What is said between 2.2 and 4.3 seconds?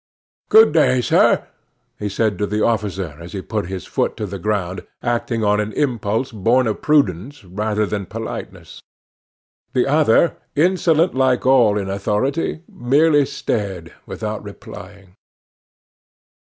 to the officer as he put his foot to